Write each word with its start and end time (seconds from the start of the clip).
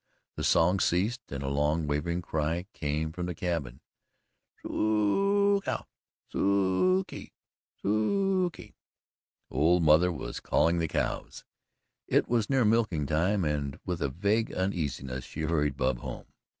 The 0.35 0.43
song 0.43 0.79
ceased 0.79 1.21
and 1.31 1.43
a 1.43 1.47
long 1.47 1.85
wavering 1.85 2.23
cry 2.23 2.65
came 2.73 3.11
from 3.11 3.27
the 3.27 3.35
cabin. 3.35 3.81
"So 4.63 4.69
o 4.71 5.53
o 5.57 5.61
cow! 5.61 5.81
S 5.81 6.33
o 6.33 6.97
o 6.97 7.03
kee! 7.03 7.33
S 7.77 7.81
o 7.83 8.45
o 8.45 8.49
kee!" 8.49 8.73
The 9.51 9.55
old 9.55 9.83
mother 9.83 10.11
was 10.11 10.39
calling 10.39 10.79
the 10.79 10.87
cows. 10.87 11.43
It 12.07 12.27
was 12.27 12.49
near 12.49 12.65
milking 12.65 13.05
time, 13.05 13.45
and 13.45 13.77
with 13.85 14.01
a 14.01 14.09
vague 14.09 14.51
uneasiness 14.51 15.23
she 15.23 15.41
hurried 15.41 15.77
Bub 15.77 15.99
home. 15.99 16.25